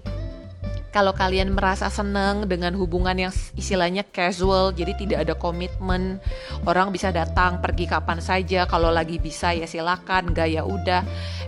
[0.93, 6.21] kalau kalian merasa seneng dengan hubungan yang istilahnya casual, jadi tidak ada komitmen,
[6.69, 11.01] orang bisa datang pergi kapan saja, kalau lagi bisa ya silakan, gak ya udah.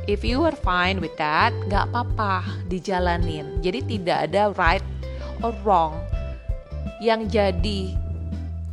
[0.08, 3.60] If you are fine with that, gak apa-apa, dijalanin.
[3.60, 4.84] Jadi tidak ada right
[5.44, 6.00] or wrong.
[7.04, 7.80] Yang jadi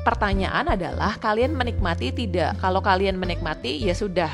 [0.08, 2.56] pertanyaan adalah kalian menikmati tidak?
[2.64, 4.32] Kalau kalian menikmati ya sudah.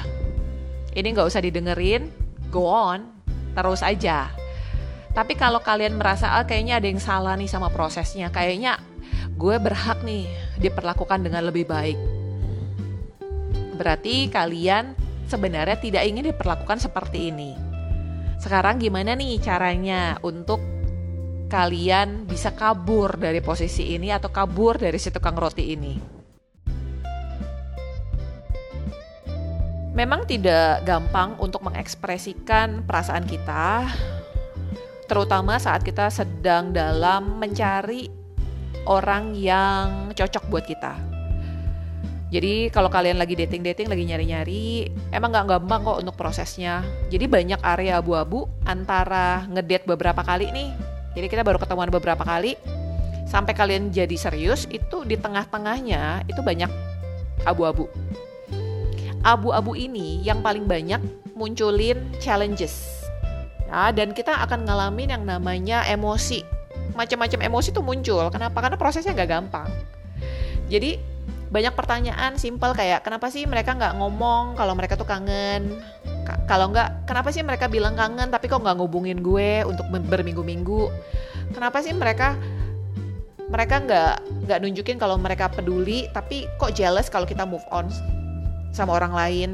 [0.93, 2.13] Ini nggak usah didengerin,
[2.53, 3.09] go on,
[3.57, 4.29] terus aja
[5.17, 8.77] tapi kalau kalian merasa ah, kayaknya ada yang salah nih sama prosesnya, kayaknya
[9.33, 10.29] gue berhak nih
[10.61, 11.97] diperlakukan dengan lebih baik.
[13.81, 14.93] Berarti kalian
[15.25, 17.57] sebenarnya tidak ingin diperlakukan seperti ini.
[18.37, 20.61] Sekarang gimana nih caranya untuk
[21.49, 25.93] kalian bisa kabur dari posisi ini atau kabur dari si tukang roti ini.
[29.97, 33.89] Memang tidak gampang untuk mengekspresikan perasaan kita,
[35.07, 38.11] terutama saat kita sedang dalam mencari
[38.87, 40.95] orang yang cocok buat kita.
[42.27, 46.83] Jadi kalau kalian lagi dating-dating, lagi nyari-nyari, emang nggak gampang kok untuk prosesnya.
[47.07, 50.75] Jadi banyak area abu-abu antara ngedate beberapa kali nih.
[51.15, 52.59] Jadi kita baru ketemuan beberapa kali,
[53.31, 56.67] sampai kalian jadi serius, itu di tengah-tengahnya itu banyak
[57.47, 57.87] abu-abu.
[59.23, 60.99] Abu-abu ini yang paling banyak
[61.31, 62.96] munculin challenges.
[63.67, 66.43] Nah, dan kita akan ngalamin yang namanya emosi.
[66.95, 68.31] Macam-macam emosi tuh muncul.
[68.31, 68.63] Kenapa?
[68.63, 69.69] Karena prosesnya nggak gampang.
[70.71, 75.79] Jadi banyak pertanyaan simpel kayak kenapa sih mereka nggak ngomong kalau mereka tuh kangen
[76.43, 80.91] kalau nggak kenapa sih mereka bilang kangen tapi kok nggak ngubungin gue untuk berminggu-minggu
[81.55, 82.35] kenapa sih mereka
[83.47, 87.87] mereka nggak nggak nunjukin kalau mereka peduli tapi kok jealous kalau kita move on
[88.75, 89.49] sama orang lain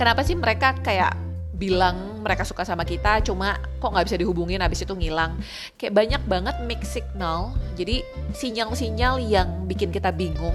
[0.00, 1.12] kenapa sih mereka kayak
[1.60, 5.36] bilang mereka suka sama kita cuma kok nggak bisa dihubungin habis itu ngilang.
[5.76, 10.54] Kayak banyak banget mix signal jadi sinyal-sinyal yang bikin kita bingung.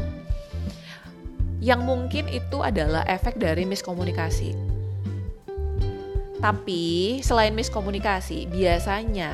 [1.59, 4.55] Yang mungkin itu adalah efek dari miskomunikasi.
[6.37, 9.33] Tapi selain miskomunikasi biasanya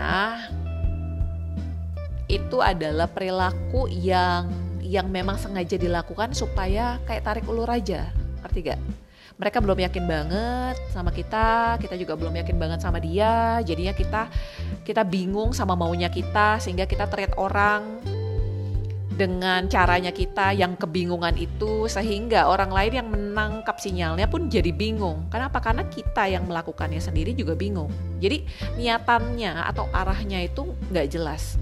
[2.32, 4.48] itu adalah perilaku yang
[4.80, 8.10] yang memang sengaja dilakukan supaya kayak tarik ulur aja.
[8.43, 9.03] Ngerti gak?
[9.43, 13.60] Mereka belum yakin banget sama kita, kita juga belum yakin banget sama dia.
[13.60, 14.32] Jadinya kita
[14.88, 17.99] kita bingung sama maunya kita sehingga kita treat orang
[19.13, 25.27] dengan caranya kita yang kebingungan itu sehingga orang lain yang menangkap sinyalnya pun jadi bingung.
[25.27, 25.60] Kenapa?
[25.60, 27.91] Karena kita yang melakukannya sendiri juga bingung.
[28.23, 28.47] Jadi
[28.79, 31.60] niatannya atau arahnya itu nggak jelas.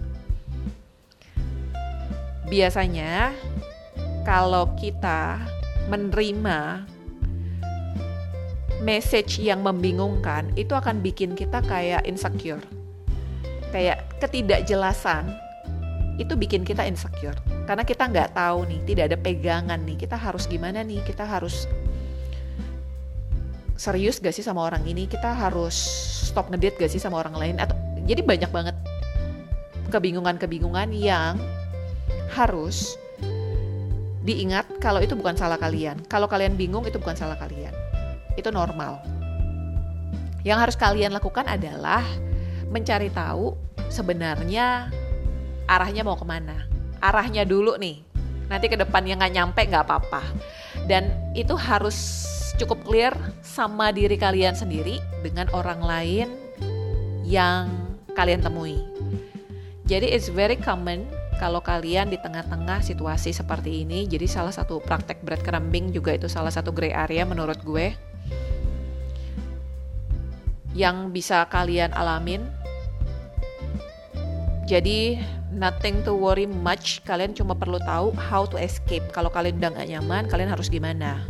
[2.46, 3.34] Biasanya
[4.22, 5.42] kalau kita
[5.90, 6.86] menerima
[8.82, 12.62] message yang membingungkan itu akan bikin kita kayak insecure.
[13.72, 15.32] Kayak ketidakjelasan
[16.20, 17.38] itu bikin kita insecure.
[17.70, 19.96] Karena kita nggak tahu nih, tidak ada pegangan nih.
[19.96, 21.00] Kita harus gimana nih?
[21.06, 21.70] Kita harus
[23.80, 25.08] serius gak sih sama orang ini?
[25.08, 25.74] Kita harus
[26.28, 27.56] stop ngedate gak sih sama orang lain?
[27.62, 28.76] Atau jadi banyak banget
[29.94, 31.40] kebingungan-kebingungan yang
[32.34, 32.98] harus
[34.22, 35.98] diingat kalau itu bukan salah kalian.
[36.06, 37.71] Kalau kalian bingung itu bukan salah kalian
[38.36, 39.02] itu normal.
[40.42, 42.02] Yang harus kalian lakukan adalah
[42.72, 43.54] mencari tahu
[43.92, 44.90] sebenarnya
[45.70, 46.66] arahnya mau ke mana.
[47.04, 48.02] Arahnya dulu nih.
[48.50, 50.24] Nanti ke depan yang nggak nyampe nggak apa-apa.
[50.90, 52.26] Dan itu harus
[52.58, 53.14] cukup clear
[53.46, 56.28] sama diri kalian sendiri dengan orang lain
[57.24, 57.70] yang
[58.18, 58.82] kalian temui.
[59.88, 61.04] Jadi it's very common
[61.42, 64.06] kalau kalian di tengah-tengah situasi seperti ini.
[64.06, 67.96] Jadi salah satu praktek breadcrumbing juga itu salah satu gray area menurut gue
[70.72, 72.44] yang bisa kalian alamin.
[74.70, 75.20] Jadi
[75.52, 77.04] nothing to worry much.
[77.04, 79.04] Kalian cuma perlu tahu how to escape.
[79.12, 81.28] Kalau kalian udah gak nyaman, kalian harus gimana.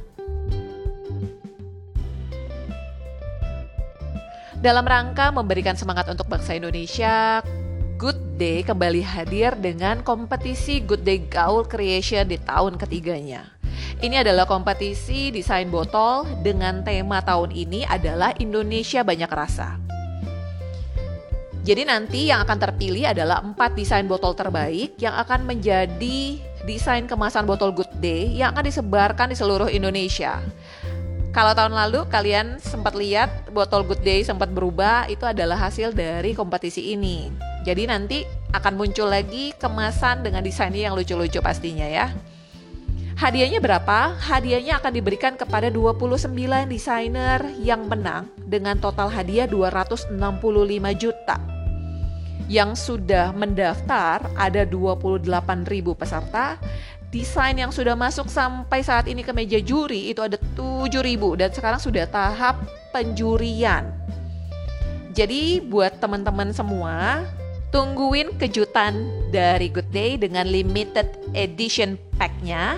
[4.62, 7.42] Dalam rangka memberikan semangat untuk bangsa Indonesia,
[7.98, 13.61] Good Day kembali hadir dengan kompetisi Good Day Gaul Creation di tahun ketiganya.
[14.02, 19.78] Ini adalah kompetisi desain botol dengan tema tahun ini adalah Indonesia Banyak Rasa.
[21.62, 27.46] Jadi nanti yang akan terpilih adalah empat desain botol terbaik yang akan menjadi desain kemasan
[27.46, 30.42] botol Good Day yang akan disebarkan di seluruh Indonesia.
[31.30, 36.34] Kalau tahun lalu kalian sempat lihat botol Good Day sempat berubah, itu adalah hasil dari
[36.34, 37.30] kompetisi ini.
[37.62, 42.10] Jadi nanti akan muncul lagi kemasan dengan desainnya yang lucu-lucu pastinya ya.
[43.22, 44.18] Hadiahnya berapa?
[44.18, 46.34] Hadiahnya akan diberikan kepada 29
[46.66, 50.18] desainer yang menang dengan total hadiah 265
[50.98, 51.38] juta.
[52.50, 55.30] Yang sudah mendaftar ada 28
[55.70, 56.58] ribu peserta.
[57.14, 61.54] Desain yang sudah masuk sampai saat ini ke meja juri itu ada 7 ribu dan
[61.54, 62.58] sekarang sudah tahap
[62.90, 63.86] penjurian.
[65.14, 67.30] Jadi buat teman-teman semua,
[67.72, 72.78] tungguin kejutan dari Good Day dengan limited edition pack-nya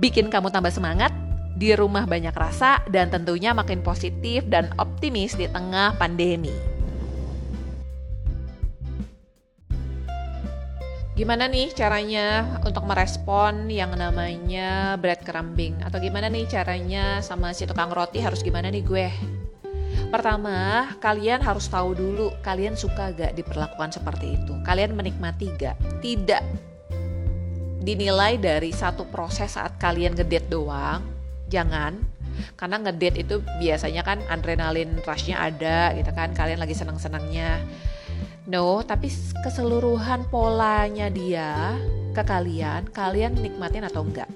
[0.00, 1.12] bikin kamu tambah semangat,
[1.60, 6.50] di rumah banyak rasa, dan tentunya makin positif dan optimis di tengah pandemi.
[11.12, 15.84] Gimana nih caranya untuk merespon yang namanya breadcrumbing?
[15.84, 19.08] Atau gimana nih caranya sama si tukang roti harus gimana nih gue?
[20.10, 24.58] Pertama, kalian harus tahu dulu kalian suka gak diperlakukan seperti itu.
[24.66, 25.78] Kalian menikmati gak?
[26.02, 26.42] Tidak
[27.80, 31.06] dinilai dari satu proses saat kalian ngedate doang.
[31.46, 32.02] Jangan,
[32.58, 36.34] karena ngedate itu biasanya kan adrenalin rushnya ada gitu kan.
[36.34, 37.62] Kalian lagi senang-senangnya.
[38.50, 39.14] No, tapi
[39.46, 41.78] keseluruhan polanya dia
[42.10, 44.26] ke kalian, kalian nikmatin atau enggak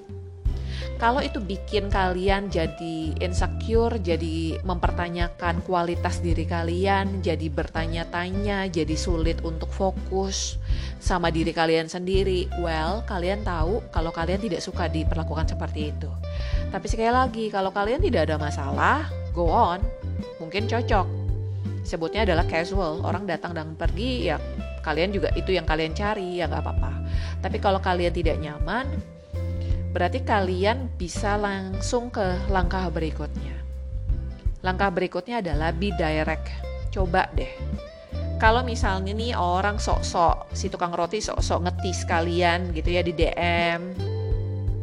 [0.95, 9.43] kalau itu bikin kalian jadi insecure, jadi mempertanyakan kualitas diri kalian, jadi bertanya-tanya, jadi sulit
[9.43, 10.55] untuk fokus
[11.03, 16.09] sama diri kalian sendiri, well, kalian tahu kalau kalian tidak suka diperlakukan seperti itu.
[16.71, 19.05] Tapi sekali lagi, kalau kalian tidak ada masalah,
[19.35, 19.83] go on,
[20.39, 21.07] mungkin cocok.
[21.85, 24.41] Sebutnya adalah casual, orang datang dan pergi, ya
[24.81, 26.93] kalian juga itu yang kalian cari, ya nggak apa-apa.
[27.43, 29.14] Tapi kalau kalian tidak nyaman,
[29.95, 33.55] berarti kalian bisa langsung ke langkah berikutnya.
[34.59, 36.51] Langkah berikutnya adalah be direct.
[36.91, 37.47] Coba deh.
[38.35, 43.95] Kalau misalnya nih orang sok-sok si tukang roti sok-sok ngetis kalian gitu ya di DM.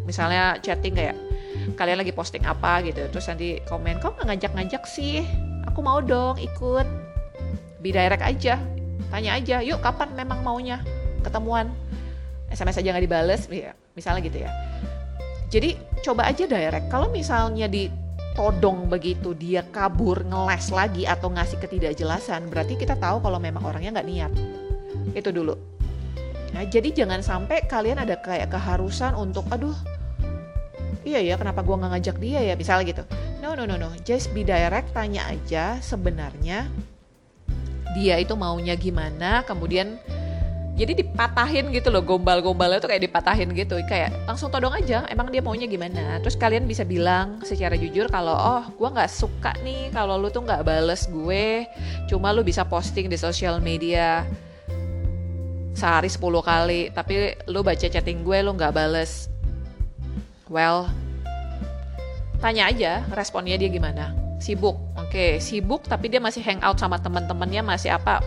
[0.09, 1.17] Misalnya chatting kayak
[1.77, 5.23] kalian lagi posting apa gitu terus nanti komen kok nggak ngajak-ngajak sih
[5.67, 6.87] aku mau dong ikut
[7.79, 8.59] be direct aja
[9.15, 10.83] tanya aja yuk kapan memang maunya
[11.23, 11.71] ketemuan
[12.51, 14.51] SMS aja nggak dibales ya misalnya gitu ya
[15.53, 16.89] jadi coba aja direct.
[16.89, 23.37] Kalau misalnya ditodong begitu dia kabur ngeles lagi atau ngasih ketidakjelasan, berarti kita tahu kalau
[23.37, 24.33] memang orangnya nggak niat.
[25.13, 25.53] Itu dulu.
[26.57, 29.77] Nah, jadi jangan sampai kalian ada kayak keharusan untuk, aduh,
[31.05, 33.05] iya ya kenapa gua nggak ngajak dia ya, misalnya gitu.
[33.45, 33.93] No, no, no, no.
[34.09, 36.69] Just be direct, tanya aja sebenarnya
[37.93, 40.01] dia itu maunya gimana, kemudian
[40.73, 43.77] jadi dipatahin gitu loh gombal-gombalnya tuh kayak dipatahin gitu.
[43.85, 46.17] Kayak langsung todong aja emang dia maunya gimana?
[46.25, 50.41] Terus kalian bisa bilang secara jujur kalau oh gue nggak suka nih kalau lu tuh
[50.49, 51.69] nggak bales gue.
[52.09, 54.25] Cuma lu bisa posting di sosial media
[55.77, 59.29] sehari 10 kali tapi lu baca chatting gue lu nggak bales.
[60.49, 60.89] Well
[62.41, 64.17] tanya aja responnya dia gimana.
[64.41, 65.13] Sibuk oke.
[65.13, 68.25] Okay, sibuk tapi dia masih hangout sama teman-temannya masih apa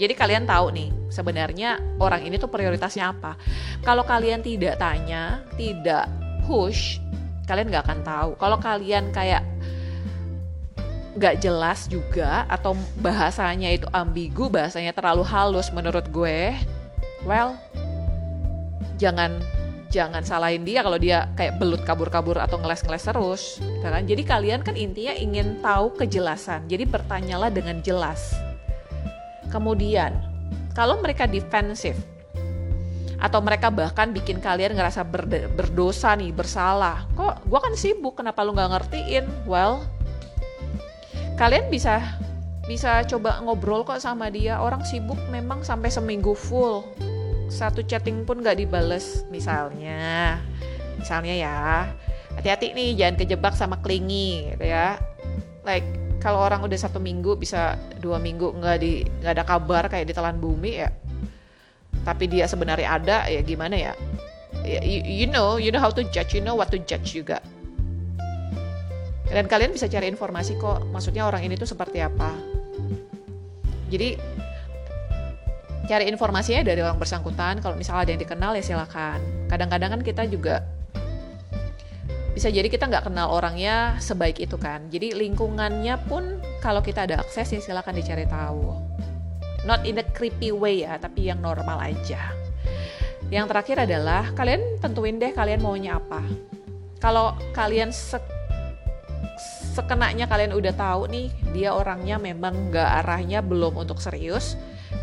[0.00, 3.36] jadi kalian tahu nih sebenarnya orang ini tuh prioritasnya apa.
[3.84, 6.08] Kalau kalian tidak tanya, tidak
[6.48, 6.96] push,
[7.44, 8.30] kalian nggak akan tahu.
[8.40, 9.44] Kalau kalian kayak
[11.20, 12.72] nggak jelas juga atau
[13.04, 16.56] bahasanya itu ambigu, bahasanya terlalu halus menurut gue,
[17.28, 17.60] well,
[18.96, 19.36] jangan
[19.90, 23.42] jangan salahin dia kalau dia kayak belut kabur-kabur atau ngeles-ngeles terus,
[23.84, 24.06] kan?
[24.06, 26.64] Jadi kalian kan intinya ingin tahu kejelasan.
[26.70, 28.49] Jadi bertanyalah dengan jelas
[29.50, 30.14] Kemudian,
[30.72, 31.98] kalau mereka defensif
[33.20, 35.04] atau mereka bahkan bikin kalian ngerasa
[35.52, 37.04] berdosa nih, bersalah.
[37.12, 39.28] Kok gue kan sibuk, kenapa lu nggak ngertiin?
[39.44, 39.84] Well,
[41.36, 42.00] kalian bisa
[42.64, 44.56] bisa coba ngobrol kok sama dia.
[44.56, 46.86] Orang sibuk memang sampai seminggu full.
[47.52, 50.40] Satu chatting pun nggak dibales misalnya.
[50.96, 51.60] Misalnya ya,
[52.40, 54.96] hati-hati nih jangan kejebak sama klingi gitu ya.
[55.60, 60.12] Like kalau orang udah satu minggu bisa dua minggu nggak di nggak ada kabar kayak
[60.12, 60.92] ditelan bumi ya.
[62.04, 63.92] Tapi dia sebenarnya ada ya gimana ya,
[64.64, 67.40] ya you, you know you know how to judge you know what to judge juga.
[69.30, 72.36] Dan kalian bisa cari informasi kok maksudnya orang ini tuh seperti apa.
[73.90, 74.14] Jadi
[75.90, 77.58] cari informasinya dari orang bersangkutan.
[77.58, 79.18] Kalau misalnya ada yang dikenal ya silakan.
[79.50, 80.62] Kadang-kadang kan kita juga
[82.30, 84.86] bisa jadi kita nggak kenal orangnya sebaik itu kan.
[84.86, 88.78] Jadi lingkungannya pun kalau kita ada akses ya silakan dicari tahu.
[89.66, 92.32] Not in a creepy way ya tapi yang normal aja.
[93.30, 96.22] Yang terakhir adalah kalian tentuin deh kalian maunya apa.
[97.02, 98.18] Kalau kalian se
[99.70, 104.54] sekenanya kalian udah tahu nih dia orangnya memang nggak arahnya belum untuk serius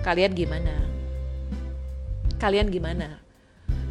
[0.04, 0.76] kalian gimana?
[2.38, 3.27] Kalian gimana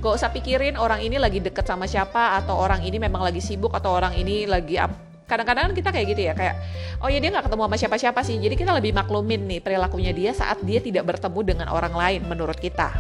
[0.07, 3.75] gak usah pikirin orang ini lagi deket sama siapa atau orang ini memang lagi sibuk
[3.75, 4.79] atau orang ini lagi
[5.27, 6.55] kadang-kadang kita kayak gitu ya kayak
[7.03, 8.37] oh ya dia nggak ketemu sama siapa-siapa sih.
[8.39, 12.57] Jadi kita lebih maklumin nih perilakunya dia saat dia tidak bertemu dengan orang lain menurut
[12.57, 12.95] kita.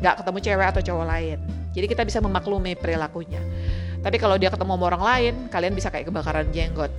[0.00, 1.38] Nggak ketemu cewek atau cowok lain.
[1.70, 3.38] Jadi kita bisa memaklumi perilakunya.
[4.00, 6.90] Tapi kalau dia ketemu sama orang lain kalian bisa kayak kebakaran jenggot.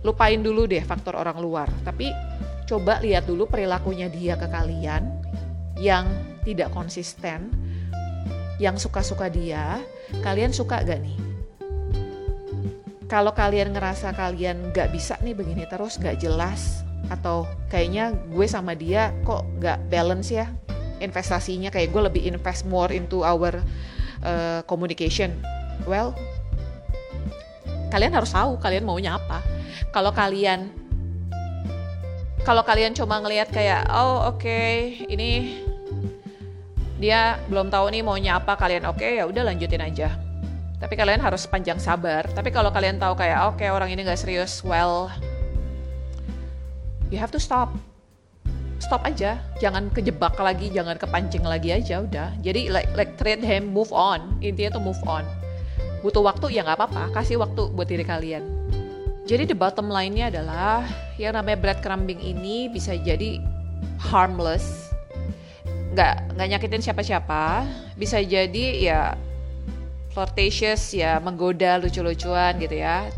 [0.00, 1.68] Lupain dulu deh faktor orang luar.
[1.84, 2.10] Tapi
[2.66, 5.04] coba lihat dulu perilakunya dia ke kalian
[5.76, 6.08] yang
[6.42, 7.52] tidak konsisten
[8.56, 9.80] yang suka-suka dia,
[10.24, 11.18] kalian suka gak nih?
[13.06, 16.82] Kalau kalian ngerasa kalian gak bisa nih begini terus, gak jelas,
[17.12, 20.50] atau kayaknya gue sama dia kok gak balance ya
[20.98, 23.60] investasinya, kayak gue lebih invest more into our
[24.24, 25.36] uh, communication.
[25.84, 26.16] Well,
[27.92, 29.44] kalian harus tahu kalian maunya apa.
[29.92, 30.72] Kalau kalian
[32.46, 35.60] kalau kalian cuma ngelihat kayak oh oke okay, ini
[36.96, 40.16] dia belum tahu nih maunya apa kalian oke okay, ya udah lanjutin aja.
[40.76, 42.28] Tapi kalian harus panjang sabar.
[42.32, 45.12] Tapi kalau kalian tahu kayak oke okay, orang ini nggak serius well
[47.12, 47.72] you have to stop.
[48.76, 49.40] Stop aja.
[49.60, 52.36] Jangan kejebak lagi jangan kepancing lagi aja udah.
[52.44, 54.36] Jadi like like treat him move on.
[54.44, 55.24] Intinya tuh move on.
[56.04, 57.12] Butuh waktu ya nggak apa-apa.
[57.16, 58.44] Kasih waktu buat diri kalian.
[59.26, 60.86] Jadi the bottom line-nya adalah
[61.18, 63.42] yang namanya breadcrumbing ini bisa jadi
[63.98, 64.85] harmless,
[65.96, 67.64] nggak nggak nyakitin siapa-siapa,
[67.96, 69.00] bisa jadi ya
[70.12, 73.08] flirtatious ya menggoda lucu-lucuan gitu ya.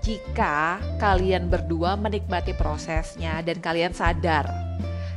[0.00, 4.50] Jika kalian berdua menikmati prosesnya dan kalian sadar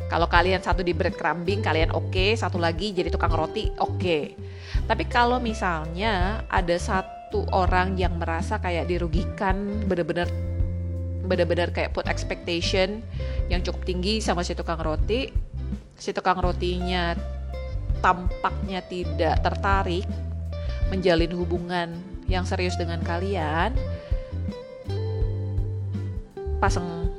[0.06, 3.98] kalau kalian satu di breadcrumbing kalian oke, okay, satu lagi jadi tukang roti oke.
[3.98, 4.24] Okay.
[4.86, 10.30] Tapi kalau misalnya ada satu orang yang merasa kayak dirugikan bener-bener
[11.26, 13.02] bener-bener kayak put expectation
[13.50, 15.34] yang cukup tinggi sama si tukang roti
[15.96, 17.16] si tukang rotinya
[18.04, 20.06] tampaknya tidak tertarik
[20.94, 21.90] menjalin hubungan
[22.30, 23.74] yang serius dengan kalian
[26.62, 27.10] pasang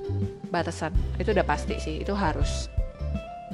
[0.50, 0.94] batasan.
[1.18, 2.70] Itu udah pasti sih itu harus.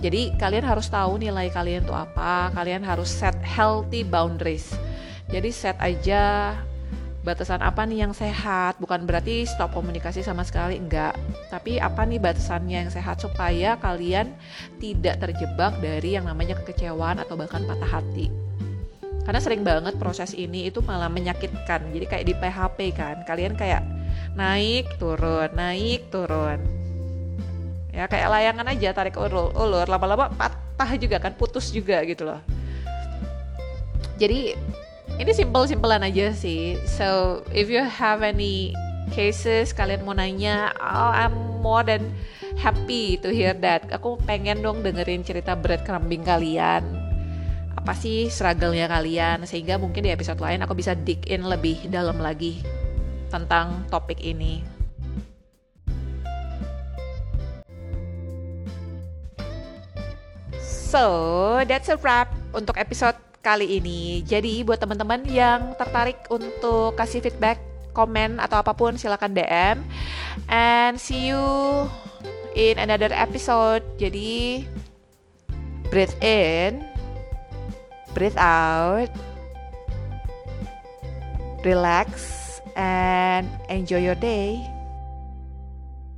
[0.01, 4.73] Jadi kalian harus tahu nilai kalian tuh apa kalian harus set healthy boundaries.
[5.31, 6.57] Jadi set aja
[7.23, 11.15] batasan apa nih yang sehat, bukan berarti stop komunikasi sama sekali enggak.
[11.49, 14.35] Tapi apa nih batasannya yang sehat supaya kalian
[14.83, 18.27] tidak terjebak dari yang namanya kekecewaan atau bahkan patah hati.
[19.23, 21.95] Karena sering banget proses ini itu malah menyakitkan.
[21.95, 23.87] Jadi kayak di PHP kan, kalian kayak
[24.35, 26.59] naik turun, naik turun.
[27.95, 32.43] Ya kayak layangan aja tarik ulur, ulur lama-lama patah juga kan, putus juga gitu loh.
[34.19, 34.59] Jadi
[35.23, 36.75] ini simple-simpelan aja sih.
[36.83, 38.75] So if you have any
[39.15, 42.11] cases kalian mau nanya, oh I'm more than
[42.59, 43.87] happy to hear that.
[43.95, 46.83] Aku pengen dong dengerin cerita breadcrumbing kalian.
[47.79, 52.19] Apa sih struggle-nya kalian sehingga mungkin di episode lain aku bisa dig in lebih dalam
[52.19, 52.59] lagi
[53.31, 54.83] tentang topik ini.
[60.93, 64.23] So, that's a wrap untuk episode kali ini.
[64.23, 67.59] Jadi buat teman-teman yang tertarik untuk kasih feedback,
[67.93, 69.77] komen atau apa pun silakan DM.
[70.49, 71.43] And see you
[72.55, 73.85] in another episode.
[74.01, 74.65] Jadi
[75.93, 76.87] breathe in,
[78.17, 79.13] breathe out,
[81.67, 82.41] relax
[82.79, 84.63] and enjoy your day.